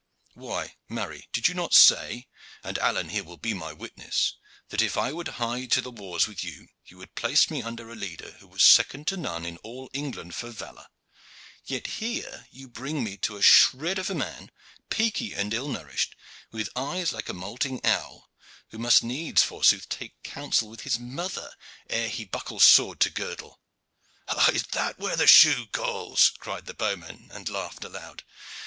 "Why, 0.33 0.77
marry, 0.89 1.29
did 1.31 1.47
you 1.47 1.53
not 1.53 1.75
say, 1.75 2.27
and 2.63 2.79
Alleyne 2.79 3.09
here 3.09 3.23
will 3.23 3.37
be 3.37 3.53
my 3.53 3.71
witness, 3.71 4.33
that, 4.69 4.81
if 4.81 4.97
I 4.97 5.13
would 5.13 5.27
hie 5.37 5.67
to 5.67 5.79
the 5.79 5.91
wars 5.91 6.25
with 6.25 6.43
you, 6.43 6.69
you 6.83 6.97
would 6.97 7.13
place 7.13 7.51
me 7.51 7.61
under 7.61 7.87
a 7.91 7.95
leader 7.95 8.31
who 8.39 8.47
was 8.47 8.63
second 8.63 9.05
to 9.09 9.15
none 9.17 9.45
in 9.45 9.57
all 9.57 9.91
England 9.93 10.33
for 10.33 10.49
valor? 10.49 10.87
Yet 11.65 11.85
here 12.01 12.47
you 12.49 12.67
bring 12.67 13.03
me 13.03 13.15
to 13.17 13.37
a 13.37 13.43
shred 13.43 13.99
of 13.99 14.09
a 14.09 14.15
man, 14.15 14.49
peaky 14.89 15.35
and 15.35 15.53
ill 15.53 15.67
nourished, 15.67 16.15
with 16.51 16.69
eyes 16.75 17.13
like 17.13 17.29
a 17.29 17.33
moulting 17.35 17.79
owl, 17.85 18.27
who 18.71 18.79
must 18.79 19.03
needs, 19.03 19.43
forsooth, 19.43 19.87
take 19.87 20.15
counsel 20.23 20.67
with 20.67 20.81
his 20.81 20.97
mother 20.97 21.53
ere 21.91 22.09
he 22.09 22.25
buckle 22.25 22.59
sword 22.59 22.99
to 23.01 23.11
girdle." 23.11 23.61
"Is 24.51 24.63
that 24.71 24.97
where 24.97 25.15
the 25.15 25.27
shoe 25.27 25.67
galls?" 25.71 26.31
cried 26.39 26.65
the 26.65 26.73
bowman, 26.73 27.29
and 27.31 27.47
laughed 27.47 27.83
aloud. 27.83 28.23